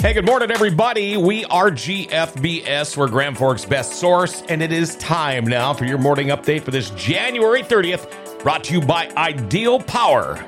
Hey, 0.00 0.14
good 0.14 0.24
morning, 0.24 0.50
everybody. 0.50 1.18
We 1.18 1.44
are 1.44 1.70
GFBS. 1.70 2.96
We're 2.96 3.08
Grand 3.08 3.36
Forks' 3.36 3.66
best 3.66 3.96
source, 3.96 4.42
and 4.48 4.62
it 4.62 4.72
is 4.72 4.96
time 4.96 5.44
now 5.44 5.74
for 5.74 5.84
your 5.84 5.98
morning 5.98 6.28
update 6.28 6.62
for 6.62 6.70
this 6.70 6.88
January 6.92 7.62
30th, 7.62 8.42
brought 8.42 8.64
to 8.64 8.72
you 8.72 8.80
by 8.80 9.10
Ideal 9.14 9.78
Power. 9.78 10.42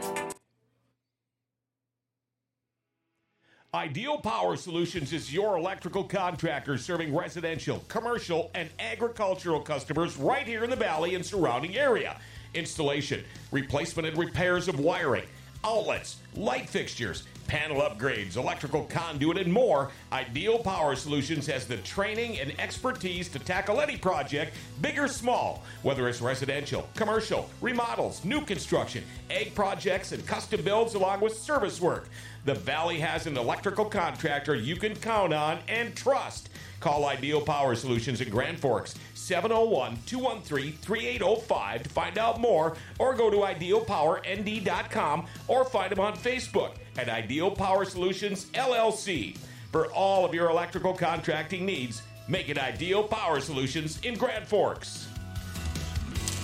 Ideal 3.75 4.17
Power 4.17 4.57
Solutions 4.57 5.13
is 5.13 5.35
your 5.35 5.59
electrical 5.59 6.05
contractor 6.05 6.79
serving 6.79 7.15
residential, 7.15 7.85
commercial, 7.89 8.51
and 8.55 8.71
agricultural 8.79 9.61
customers 9.61 10.17
right 10.17 10.47
here 10.47 10.65
in 10.65 10.71
the 10.71 10.77
valley 10.77 11.15
and 11.15 11.25
surrounding 11.25 11.77
area. 11.77 12.19
Installation, 12.55 13.23
replacement, 13.51 14.09
and 14.09 14.17
repairs 14.17 14.67
of 14.69 14.81
wiring, 14.81 15.25
outlets, 15.63 16.17
light 16.37 16.71
fixtures 16.71 17.25
panel 17.47 17.83
upgrades, 17.83 18.37
electrical 18.37 18.85
conduit, 18.85 19.39
and 19.39 19.53
more, 19.53 19.91
Ideal 20.13 20.59
Power 20.59 20.97
Solutions 20.97 21.47
has 21.47 21.67
the 21.67 21.77
training 21.79 22.39
and 22.39 22.59
expertise 22.61 23.29
to 23.31 23.39
tackle 23.39 23.81
any 23.81 23.97
project, 23.97 24.55
big 24.81 24.99
or 24.99 25.09
small, 25.09 25.63
whether 25.83 26.09
it's 26.09 26.21
residential, 26.21 26.89
commercial, 26.95 27.49
remodels, 27.61 28.25
new 28.25 28.41
construction, 28.43 29.05
ag 29.31 29.55
projects, 29.55 30.13
and 30.13 30.27
custom 30.27 30.63
builds, 30.63 30.95
along 30.95 31.21
with 31.21 31.37
service 31.37 31.81
work. 31.81 32.09
The 32.45 32.55
Valley 32.55 32.99
has 32.99 33.27
an 33.27 33.37
electrical 33.37 33.85
contractor 33.85 34.55
you 34.55 34.77
can 34.77 34.97
count 34.97 35.33
on 35.33 35.59
and 35.69 35.95
trust. 35.95 36.49
Call 36.81 37.05
Ideal 37.05 37.41
Power 37.41 37.77
Solutions 37.77 38.21
in 38.21 38.29
Grand 38.29 38.59
Forks 38.59 38.97
701 39.15 39.99
213 40.05 40.73
3805 40.73 41.83
to 41.85 41.89
find 41.89 42.19
out 42.19 42.41
more 42.41 42.77
or 42.99 43.15
go 43.15 43.31
to 43.31 43.37
idealpowernd.com 43.37 45.27
or 45.47 45.65
find 45.65 45.93
them 45.93 46.01
on 46.01 46.17
Facebook 46.17 46.73
at 46.99 47.09
Ideal 47.09 47.32
Power 47.51 47.85
Solutions 47.85 48.47
LLC. 48.55 49.37
For 49.71 49.87
all 49.93 50.25
of 50.25 50.35
your 50.35 50.51
electrical 50.51 50.93
contracting 50.93 51.65
needs, 51.65 52.03
make 52.29 52.49
it 52.49 52.59
Ideal 52.59 53.03
Power 53.03 53.41
Solutions 53.41 53.99
in 54.03 54.15
Grand 54.15 54.47
Forks. 54.47 55.09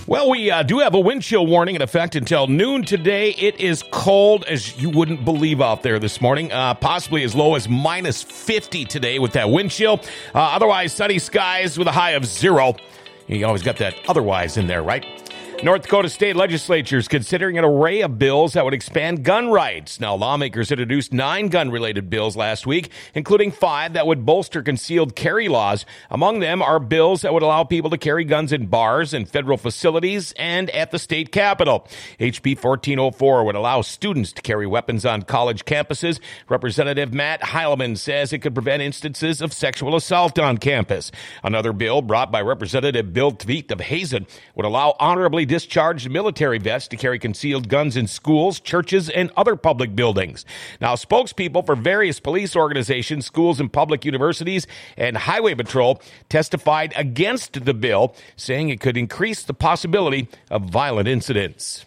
Well, 0.07 0.31
we 0.31 0.49
uh, 0.49 0.63
do 0.63 0.79
have 0.79 0.95
a 0.95 0.99
wind 0.99 1.21
chill 1.21 1.45
warning 1.45 1.75
in 1.75 1.83
effect 1.83 2.15
until 2.15 2.47
noon 2.47 2.83
today. 2.83 3.29
It 3.31 3.59
is 3.59 3.83
cold 3.91 4.43
as 4.45 4.81
you 4.81 4.89
wouldn't 4.89 5.23
believe 5.23 5.61
out 5.61 5.83
there 5.83 5.99
this 5.99 6.19
morning, 6.19 6.51
uh, 6.51 6.73
possibly 6.73 7.23
as 7.23 7.35
low 7.35 7.53
as 7.53 7.69
minus 7.69 8.23
50 8.23 8.85
today 8.85 9.19
with 9.19 9.33
that 9.33 9.51
wind 9.51 9.69
chill. 9.69 10.01
Uh, 10.33 10.39
otherwise, 10.39 10.93
sunny 10.93 11.19
skies 11.19 11.77
with 11.77 11.87
a 11.87 11.91
high 11.91 12.11
of 12.11 12.25
zero. 12.25 12.75
You 13.27 13.45
always 13.45 13.61
got 13.61 13.77
that 13.77 13.99
otherwise 14.07 14.57
in 14.57 14.65
there, 14.65 14.81
right? 14.81 15.05
North 15.61 15.81
Dakota 15.81 16.07
state 16.07 16.37
legislature 16.37 16.97
is 16.97 17.09
considering 17.09 17.57
an 17.57 17.65
array 17.65 17.99
of 17.99 18.17
bills 18.17 18.53
that 18.53 18.63
would 18.63 18.73
expand 18.73 19.25
gun 19.25 19.49
rights. 19.49 19.99
Now, 19.99 20.15
lawmakers 20.15 20.71
introduced 20.71 21.11
nine 21.11 21.49
gun 21.49 21.69
related 21.69 22.09
bills 22.09 22.37
last 22.37 22.65
week, 22.65 22.89
including 23.13 23.51
five 23.51 23.91
that 23.91 24.07
would 24.07 24.25
bolster 24.25 24.63
concealed 24.63 25.17
carry 25.17 25.49
laws. 25.49 25.85
Among 26.09 26.39
them 26.39 26.61
are 26.61 26.79
bills 26.79 27.23
that 27.23 27.33
would 27.33 27.43
allow 27.43 27.65
people 27.65 27.89
to 27.89 27.97
carry 27.97 28.23
guns 28.23 28.53
in 28.53 28.67
bars 28.67 29.13
and 29.13 29.27
federal 29.27 29.57
facilities 29.57 30.31
and 30.37 30.69
at 30.69 30.91
the 30.91 30.99
state 30.99 31.33
capitol. 31.33 31.85
HB 32.21 32.55
1404 32.55 33.43
would 33.43 33.55
allow 33.55 33.81
students 33.81 34.31
to 34.31 34.41
carry 34.41 34.65
weapons 34.65 35.05
on 35.05 35.23
college 35.23 35.65
campuses. 35.65 36.21
Representative 36.47 37.13
Matt 37.13 37.41
Heilman 37.41 37.97
says 37.97 38.31
it 38.31 38.39
could 38.39 38.53
prevent 38.53 38.81
instances 38.81 39.41
of 39.41 39.51
sexual 39.51 39.97
assault 39.97 40.39
on 40.39 40.57
campus. 40.57 41.11
Another 41.43 41.73
bill 41.73 42.01
brought 42.01 42.31
by 42.31 42.39
Representative 42.39 43.11
Bill 43.11 43.33
Tveit 43.33 43.71
of 43.71 43.81
Hazen 43.81 44.25
would 44.55 44.65
allow 44.65 44.95
honorably 45.01 45.48
discharged 45.49 46.09
military 46.09 46.59
vets 46.59 46.87
to 46.87 46.95
carry 46.95 47.19
concealed 47.19 47.67
guns 47.67 47.97
in 47.97 48.07
schools, 48.07 48.61
churches, 48.61 49.09
and 49.09 49.31
other 49.35 49.57
public 49.57 49.95
buildings. 49.95 50.45
Now, 50.79 50.93
spokespeople 50.93 51.65
for 51.65 51.75
various 51.75 52.21
police 52.21 52.55
organizations, 52.55 53.25
schools, 53.25 53.59
and 53.59 53.73
public 53.73 54.05
universities 54.05 54.67
and 54.95 55.17
Highway 55.17 55.55
Patrol 55.55 56.01
testified 56.29 56.93
against 56.95 57.65
the 57.65 57.73
bill, 57.73 58.15
saying 58.37 58.69
it 58.69 58.79
could 58.79 58.95
increase 58.95 59.43
the 59.43 59.53
possibility 59.53 60.29
of 60.49 60.69
violent 60.69 61.09
incidents. 61.09 61.85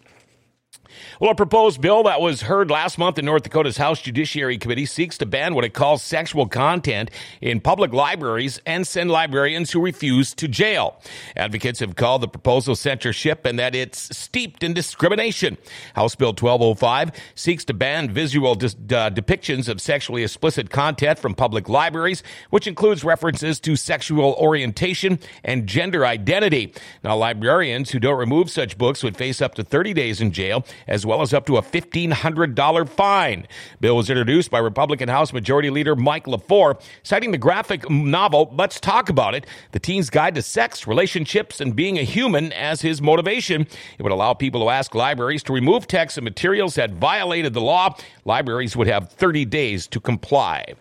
Well, 1.20 1.30
a 1.30 1.34
proposed 1.34 1.80
bill 1.80 2.02
that 2.04 2.20
was 2.20 2.42
heard 2.42 2.70
last 2.70 2.98
month 2.98 3.18
in 3.18 3.24
North 3.24 3.42
Dakota's 3.42 3.76
House 3.76 4.00
Judiciary 4.00 4.58
Committee 4.58 4.86
seeks 4.86 5.18
to 5.18 5.26
ban 5.26 5.54
what 5.54 5.64
it 5.64 5.74
calls 5.74 6.02
sexual 6.02 6.46
content 6.46 7.10
in 7.40 7.60
public 7.60 7.92
libraries 7.92 8.60
and 8.66 8.86
send 8.86 9.10
librarians 9.10 9.70
who 9.70 9.80
refuse 9.80 10.34
to 10.34 10.48
jail. 10.48 11.00
Advocates 11.36 11.80
have 11.80 11.96
called 11.96 12.22
the 12.22 12.28
proposal 12.28 12.74
censorship 12.74 13.44
and 13.44 13.58
that 13.58 13.74
it's 13.74 14.16
steeped 14.16 14.62
in 14.62 14.72
discrimination. 14.72 15.56
House 15.94 16.14
Bill 16.14 16.30
1205 16.30 17.12
seeks 17.34 17.64
to 17.66 17.74
ban 17.74 18.10
visual 18.10 18.54
dis- 18.54 18.74
uh, 18.74 19.10
depictions 19.10 19.68
of 19.68 19.80
sexually 19.80 20.22
explicit 20.22 20.70
content 20.70 21.18
from 21.18 21.34
public 21.34 21.68
libraries, 21.68 22.22
which 22.50 22.66
includes 22.66 23.04
references 23.04 23.60
to 23.60 23.76
sexual 23.76 24.34
orientation 24.38 25.18
and 25.44 25.66
gender 25.66 26.04
identity. 26.06 26.74
Now, 27.02 27.16
librarians 27.16 27.90
who 27.90 27.98
don't 27.98 28.18
remove 28.18 28.50
such 28.50 28.78
books 28.78 29.02
would 29.02 29.16
face 29.16 29.40
up 29.40 29.54
to 29.56 29.64
30 29.64 29.92
days 29.94 30.20
in 30.20 30.32
jail 30.32 30.64
as 30.86 31.06
well 31.06 31.22
as 31.22 31.32
up 31.32 31.46
to 31.46 31.56
a 31.56 31.62
$1,500 31.62 32.88
fine. 32.88 33.46
Bill 33.80 33.96
was 33.96 34.10
introduced 34.10 34.50
by 34.50 34.58
Republican 34.58 35.08
House 35.08 35.32
Majority 35.32 35.70
Leader 35.70 35.96
Mike 35.96 36.26
Lefor, 36.26 36.80
citing 37.02 37.30
the 37.30 37.38
graphic 37.38 37.88
novel 37.90 38.52
Let's 38.56 38.80
Talk 38.80 39.08
About 39.08 39.34
It, 39.34 39.46
the 39.72 39.80
teen's 39.80 40.10
guide 40.10 40.34
to 40.34 40.42
sex, 40.42 40.86
relationships, 40.86 41.60
and 41.60 41.74
being 41.74 41.98
a 41.98 42.02
human 42.02 42.52
as 42.52 42.80
his 42.80 43.00
motivation. 43.02 43.62
It 43.98 44.02
would 44.02 44.12
allow 44.12 44.34
people 44.34 44.60
to 44.62 44.70
ask 44.70 44.94
libraries 44.94 45.42
to 45.44 45.52
remove 45.52 45.86
texts 45.86 46.18
and 46.18 46.24
materials 46.24 46.74
that 46.74 46.90
violated 46.90 47.54
the 47.54 47.60
law. 47.60 47.96
Libraries 48.24 48.76
would 48.76 48.86
have 48.86 49.10
30 49.10 49.44
days 49.44 49.86
to 49.88 50.00
comply. 50.00 50.74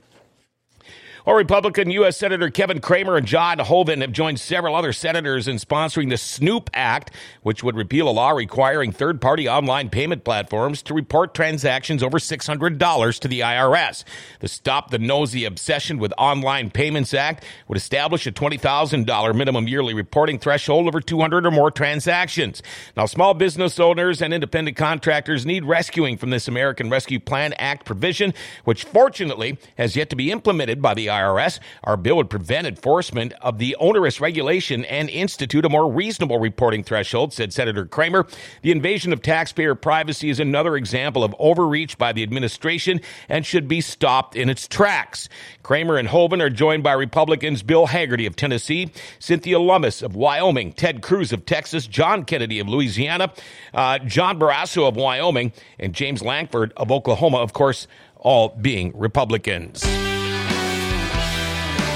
Or 1.23 1.37
Republican 1.37 1.91
U.S. 1.91 2.17
Senator 2.17 2.49
Kevin 2.49 2.81
Cramer 2.81 3.15
and 3.15 3.27
John 3.27 3.59
Hoeven 3.59 4.01
have 4.01 4.11
joined 4.11 4.39
several 4.39 4.75
other 4.75 4.91
senators 4.91 5.47
in 5.47 5.57
sponsoring 5.57 6.09
the 6.09 6.17
Snoop 6.17 6.69
Act, 6.73 7.11
which 7.43 7.63
would 7.63 7.75
repeal 7.75 8.09
a 8.09 8.11
law 8.11 8.31
requiring 8.31 8.91
third 8.91 9.21
party 9.21 9.47
online 9.47 9.89
payment 9.89 10.23
platforms 10.23 10.81
to 10.81 10.95
report 10.95 11.35
transactions 11.35 12.01
over 12.01 12.17
$600 12.17 13.19
to 13.19 13.27
the 13.27 13.41
IRS. 13.41 14.03
The 14.39 14.47
Stop 14.47 14.89
the 14.89 14.97
Nosy 14.97 15.45
Obsession 15.45 15.99
with 15.99 16.11
Online 16.17 16.71
Payments 16.71 17.13
Act 17.13 17.43
would 17.67 17.77
establish 17.77 18.25
a 18.25 18.31
$20,000 18.31 19.35
minimum 19.35 19.67
yearly 19.67 19.93
reporting 19.93 20.39
threshold 20.39 20.87
over 20.87 20.99
200 20.99 21.45
or 21.45 21.51
more 21.51 21.69
transactions. 21.69 22.63
Now, 22.97 23.05
small 23.05 23.35
business 23.35 23.79
owners 23.79 24.23
and 24.23 24.33
independent 24.33 24.75
contractors 24.75 25.45
need 25.45 25.65
rescuing 25.65 26.17
from 26.17 26.31
this 26.31 26.47
American 26.47 26.89
Rescue 26.89 27.19
Plan 27.19 27.53
Act 27.59 27.85
provision, 27.85 28.33
which 28.63 28.85
fortunately 28.85 29.59
has 29.77 29.95
yet 29.95 30.09
to 30.09 30.15
be 30.15 30.31
implemented 30.31 30.81
by 30.81 30.95
the 30.95 31.10
IRS. 31.11 31.59
Our 31.83 31.97
bill 31.97 32.15
would 32.17 32.29
prevent 32.29 32.65
enforcement 32.65 33.33
of 33.41 33.57
the 33.57 33.75
onerous 33.79 34.19
regulation 34.19 34.85
and 34.85 35.09
institute 35.09 35.65
a 35.65 35.69
more 35.69 35.91
reasonable 35.91 36.39
reporting 36.39 36.83
threshold, 36.83 37.33
said 37.33 37.53
Senator 37.53 37.85
Cramer. 37.85 38.25
The 38.61 38.71
invasion 38.71 39.13
of 39.13 39.21
taxpayer 39.21 39.75
privacy 39.75 40.29
is 40.29 40.39
another 40.39 40.75
example 40.75 41.23
of 41.23 41.35
overreach 41.37 41.97
by 41.97 42.13
the 42.13 42.23
administration 42.23 43.01
and 43.29 43.45
should 43.45 43.67
be 43.67 43.81
stopped 43.81 44.35
in 44.35 44.49
its 44.49 44.67
tracks. 44.67 45.29
Cramer 45.63 45.97
and 45.97 46.07
Hoeven 46.07 46.41
are 46.41 46.49
joined 46.49 46.83
by 46.83 46.93
Republicans 46.93 47.63
Bill 47.63 47.87
Hagerty 47.87 48.25
of 48.25 48.35
Tennessee, 48.35 48.91
Cynthia 49.19 49.59
Lummis 49.59 50.01
of 50.01 50.15
Wyoming, 50.15 50.73
Ted 50.73 51.01
Cruz 51.01 51.31
of 51.31 51.45
Texas, 51.45 51.87
John 51.87 52.23
Kennedy 52.25 52.59
of 52.59 52.67
Louisiana, 52.67 53.31
uh, 53.73 53.99
John 53.99 54.39
Barrasso 54.39 54.87
of 54.87 54.95
Wyoming, 54.95 55.51
and 55.79 55.93
James 55.93 56.21
Lankford 56.21 56.73
of 56.77 56.91
Oklahoma, 56.91 57.37
of 57.37 57.53
course, 57.53 57.87
all 58.17 58.49
being 58.49 58.91
Republicans. 58.95 60.10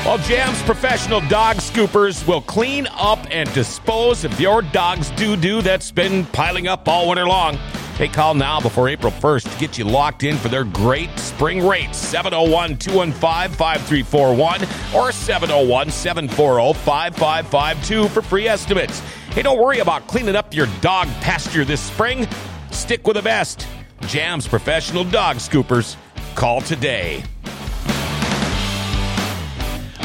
Well, 0.06 0.20
Jam's 0.20 0.62
professional 0.62 1.20
dog 1.22 1.56
scoopers 1.56 2.28
will 2.28 2.42
clean 2.42 2.86
up 2.92 3.18
and 3.32 3.52
dispose 3.56 4.24
of 4.24 4.40
your 4.40 4.62
dog's 4.62 5.10
doo 5.10 5.36
doo 5.36 5.64
that's 5.64 5.90
been 5.90 6.28
piling 6.28 6.68
up 6.68 6.88
all 6.88 7.10
winter 7.10 7.28
long. 7.28 7.58
They 7.98 8.08
call 8.08 8.36
now 8.36 8.62
before 8.62 8.88
April 8.88 9.12
1st 9.12 9.52
to 9.52 9.60
get 9.60 9.80
you 9.80 9.84
locked 9.84 10.22
in 10.22 10.38
for 10.38 10.48
their 10.48 10.64
great 10.64 11.18
spring 11.18 11.66
rates. 11.66 11.98
701 11.98 12.78
215 12.78 13.58
5341 13.58 14.62
or 14.94 15.12
701 15.12 15.90
740 15.90 16.80
5552 16.82 18.08
for 18.10 18.22
free 18.22 18.48
estimates. 18.48 19.00
Hey, 19.32 19.42
don't 19.42 19.60
worry 19.60 19.80
about 19.80 20.06
cleaning 20.06 20.36
up 20.36 20.54
your 20.54 20.68
dog 20.82 21.08
pasture 21.22 21.66
this 21.66 21.82
spring. 21.82 22.28
Stick 22.70 23.08
with 23.08 23.16
the 23.16 23.24
best. 23.24 23.66
Jam's 24.02 24.48
professional 24.48 25.04
dog 25.04 25.38
scoopers. 25.38 25.96
Call 26.36 26.62
today. 26.62 27.24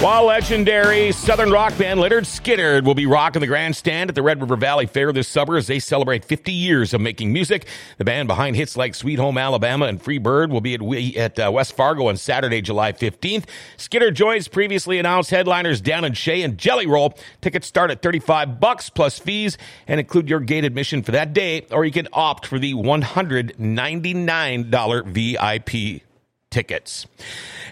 While 0.00 0.24
legendary 0.24 1.12
Southern 1.12 1.50
rock 1.50 1.76
band 1.76 2.00
Lynyrd 2.00 2.24
Skynyrd 2.24 2.84
will 2.84 2.94
be 2.94 3.04
rocking 3.04 3.40
the 3.40 3.46
grandstand 3.46 4.08
at 4.08 4.14
the 4.14 4.22
Red 4.22 4.40
River 4.40 4.56
Valley 4.56 4.86
Fair 4.86 5.12
this 5.12 5.28
summer 5.28 5.58
as 5.58 5.66
they 5.66 5.78
celebrate 5.78 6.24
50 6.24 6.52
years 6.52 6.94
of 6.94 7.02
making 7.02 7.34
music. 7.34 7.66
The 7.98 8.06
band 8.06 8.26
behind 8.26 8.56
hits 8.56 8.78
like 8.78 8.94
Sweet 8.94 9.18
Home 9.18 9.36
Alabama 9.36 9.84
and 9.84 10.00
Free 10.00 10.16
Bird 10.16 10.50
will 10.50 10.62
be 10.62 10.72
at, 10.72 10.80
at 11.16 11.38
uh, 11.38 11.52
West 11.52 11.76
Fargo 11.76 12.06
on 12.06 12.16
Saturday, 12.16 12.62
July 12.62 12.92
15th. 12.92 13.44
Skynyrd 13.76 14.14
joins 14.14 14.48
previously 14.48 14.98
announced 14.98 15.28
headliners 15.28 15.82
Dan 15.82 16.04
and 16.04 16.16
Shay 16.16 16.40
and 16.40 16.56
Jelly 16.56 16.86
Roll. 16.86 17.12
Tickets 17.42 17.66
start 17.66 17.90
at 17.90 18.00
35 18.00 18.58
bucks 18.58 18.88
plus 18.88 19.18
fees 19.18 19.58
and 19.86 20.00
include 20.00 20.30
your 20.30 20.40
gate 20.40 20.64
admission 20.64 21.02
for 21.02 21.12
that 21.12 21.34
day, 21.34 21.66
or 21.70 21.84
you 21.84 21.92
can 21.92 22.08
opt 22.14 22.46
for 22.46 22.58
the 22.58 22.72
$199 22.72 25.12
VIP 25.12 26.09
tickets. 26.50 27.06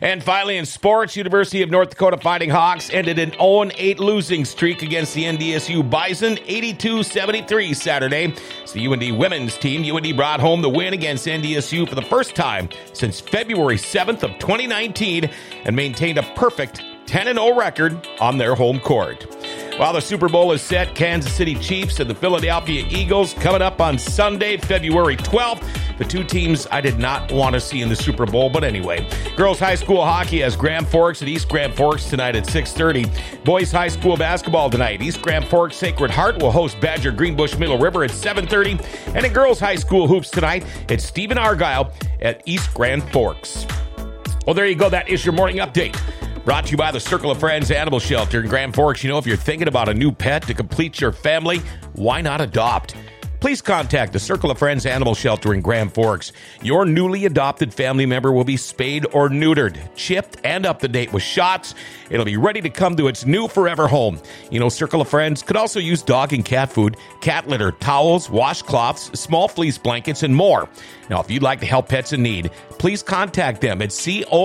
And 0.01 0.23
finally, 0.23 0.57
in 0.57 0.65
sports, 0.65 1.17
University 1.17 1.63
of 1.63 1.71
North 1.71 1.91
Dakota 1.91 2.17
Fighting 2.19 2.51
Hawks 2.51 2.91
ended 2.91 3.19
an 3.19 3.33
0 3.33 3.71
8 3.77 3.99
losing 3.99 4.45
streak 4.45 4.83
against 4.83 5.15
the 5.15 5.25
NDSU 5.25 5.89
Bison 5.89 6.39
82 6.47 7.03
73 7.03 7.75
Saturday. 7.75 8.35
It's 8.63 8.73
the 8.73 8.87
UND 8.87 9.19
women's 9.19 9.57
team. 9.57 9.85
UND 9.85 10.17
brought 10.17 10.41
home 10.41 10.63
the 10.63 10.69
win 10.69 10.95
against 10.95 11.27
NDSU 11.27 11.89
for 11.89 11.97
the 11.97 12.03
first 12.03 12.37
time 12.37 12.69
since 12.93 13.21
February 13.21 13.77
7th 13.77 14.23
of 14.23 14.39
2019 14.39 15.29
and 15.65 15.75
maintained 15.75 16.19
a 16.19 16.23
perfect 16.35 16.83
10 17.07 17.35
0 17.35 17.57
record 17.57 18.07
on 18.21 18.39
their 18.39 18.55
home 18.55 18.79
court. 18.79 19.27
While 19.79 19.93
the 19.93 20.01
Super 20.01 20.29
Bowl 20.29 20.53
is 20.53 20.61
set, 20.61 20.95
Kansas 20.95 21.33
City 21.33 21.55
Chiefs 21.55 22.01
and 22.01 22.11
the 22.11 22.15
Philadelphia 22.15 22.85
Eagles 22.91 23.33
coming 23.35 23.63
up 23.63 23.81
on 23.81 23.99
Sunday, 23.99 24.57
February 24.57 25.17
12th. 25.17 25.63
The 25.99 26.05
two 26.05 26.23
teams 26.23 26.67
I 26.71 26.81
did 26.81 26.99
not 26.99 27.31
want 27.33 27.55
to 27.55 27.61
see 27.61 27.83
in 27.83 27.89
the 27.89 27.97
Super 27.97 28.25
Bowl, 28.25 28.49
but 28.49 28.63
anyway. 28.63 29.09
Girls 29.37 29.59
high 29.59 29.75
school 29.75 30.05
hockey 30.05 30.41
has 30.41 30.57
Grand 30.57 30.87
Forks 30.89 31.23
at 31.23 31.29
East 31.29 31.49
Grand 31.49 31.75
Forks 31.75 32.05
tonight 32.09 32.37
at 32.37 32.47
6:30. 32.47 33.11
Boys 33.45 33.73
high 33.73 33.89
school 33.89 34.17
basketball 34.17 34.71
tonight. 34.71 35.03
East 35.03 35.21
Grand 35.21 35.45
Forks 35.47 35.77
Sacred 35.77 36.11
Heart 36.11 36.41
will 36.41 36.53
host 36.53 36.81
Badger 36.81 37.11
Greenbush 37.11 37.57
Middle 37.59 37.79
River 37.79 38.05
at 38.05 38.11
7:30, 38.13 38.79
and 39.15 39.27
in 39.27 39.33
girls 39.33 39.59
high 39.59 39.77
school 39.77 40.07
hoops 40.07 40.31
tonight, 40.31 40.65
it's 40.89 41.05
Stephen 41.05 41.37
Argyle 41.37 41.93
at 42.23 42.43
East 42.47 42.73
Grand 42.75 43.03
Forks. 43.13 43.67
Well, 44.47 44.55
there 44.55 44.67
you 44.67 44.77
go. 44.77 44.89
That 44.89 45.09
is 45.09 45.25
your 45.25 45.35
morning 45.35 45.57
update. 45.57 45.99
Brought 46.45 46.67
to 46.67 46.71
you 46.71 46.79
by 46.79 46.91
the 46.93 47.01
Circle 47.01 47.31
of 47.31 47.39
Friends 47.39 47.71
Animal 47.71 47.99
Shelter 47.99 48.41
in 48.41 48.49
Grand 48.49 48.75
Forks. 48.75 49.05
You 49.05 49.11
know, 49.11 49.19
if 49.19 49.27
you're 49.27 49.37
thinking 49.37 49.69
about 49.69 49.89
a 49.91 49.95
new 49.95 50.11
pet 50.11 50.43
to 50.45 50.55
complete 50.55 51.01
your 51.01 51.13
family, 51.13 51.61
why 51.95 52.23
not 52.23 52.41
adopt? 52.41 52.95
Please 53.41 53.63
contact 53.63 54.13
the 54.13 54.19
Circle 54.19 54.51
of 54.51 54.59
Friends 54.59 54.85
Animal 54.85 55.15
Shelter 55.15 55.55
in 55.55 55.61
Grand 55.61 55.95
Forks. 55.95 56.33
Your 56.61 56.85
newly 56.85 57.25
adopted 57.25 57.73
family 57.73 58.05
member 58.05 58.33
will 58.33 58.43
be 58.43 58.57
spayed 58.57 59.07
or 59.13 59.29
neutered, 59.29 59.79
chipped, 59.95 60.39
and 60.43 60.67
up 60.67 60.81
to 60.81 60.89
date 60.89 61.13
with 61.13 61.23
shots. 61.23 61.77
It'll 62.11 62.25
be 62.25 62.37
ready 62.37 62.61
to 62.63 62.69
come 62.69 62.97
to 62.97 63.07
its 63.07 63.27
new 63.27 63.47
forever 63.47 63.87
home. 63.87 64.21
You 64.51 64.59
know, 64.59 64.69
Circle 64.69 65.01
of 65.01 65.09
Friends 65.09 65.45
could 65.45 65.57
also 65.57 65.79
use 65.79 66.03
dog 66.03 66.33
and 66.33 66.45
cat 66.45 66.73
food, 66.73 66.97
cat 67.21 67.47
litter, 67.47 67.71
towels, 67.71 68.27
washcloths, 68.27 69.17
small 69.17 69.47
fleece 69.47 69.79
blankets, 69.79 70.25
and 70.25 70.35
more. 70.35 70.69
Now, 71.09 71.21
if 71.21 71.31
you'd 71.31 71.45
like 71.45 71.61
to 71.61 71.67
help 71.67 71.89
pets 71.89 72.13
in 72.13 72.25
need, 72.25 72.51
please 72.71 73.05
contact 73.05 73.61
them 73.61 73.81
at 73.83 73.91
cofpets.com. 73.91 74.41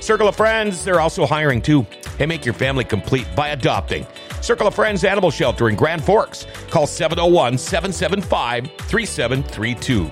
Circle 0.00 0.28
of 0.28 0.34
Friends, 0.36 0.84
they're 0.84 1.00
also 1.00 1.26
hiring 1.26 1.62
too. 1.62 1.86
They 2.18 2.26
make 2.26 2.44
your 2.44 2.54
family 2.54 2.84
complete 2.84 3.28
by 3.36 3.50
adopting. 3.50 4.04
Circle 4.40 4.68
of 4.68 4.74
Friends 4.74 5.04
Animal 5.04 5.30
Shelter 5.30 5.68
in 5.68 5.76
Grand 5.76 6.02
Forks. 6.04 6.46
Call 6.70 6.86
701 6.86 7.58
775 7.58 8.70
3732. 8.78 10.10